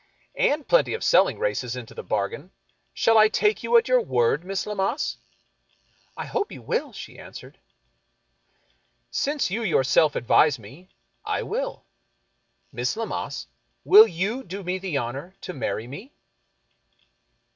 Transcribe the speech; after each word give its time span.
""And 0.53 0.67
plenty 0.67 0.95
of 0.95 1.03
selling 1.03 1.37
races 1.37 1.75
into 1.75 1.93
the 1.93 2.01
bargain. 2.01 2.49
Shall 2.91 3.19
I 3.19 3.27
take 3.27 3.61
you 3.61 3.77
at 3.77 3.87
your 3.87 4.01
word. 4.01 4.43
Miss 4.43 4.65
Lammas?"" 4.65 5.17
I 6.17 6.25
hope 6.25 6.51
you 6.51 6.63
will," 6.63 6.91
she 6.91 7.19
answered." 7.19 7.59
Since 9.11 9.51
you 9.51 9.61
yourself 9.61 10.15
advise 10.15 10.57
me, 10.57 10.89
I 11.23 11.43
will. 11.43 11.85
}kliss 12.73 12.97
Lammas, 12.97 13.45
will 13.83 14.07
you 14.07 14.43
do 14.43 14.63
me 14.63 14.79
the 14.79 14.97
honor 14.97 15.35
to 15.41 15.53
marry 15.53 15.85
me 15.85 16.11